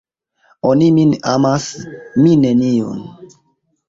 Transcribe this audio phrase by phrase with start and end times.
[0.69, 1.67] Oni min amas,
[2.21, 3.05] mi neniun!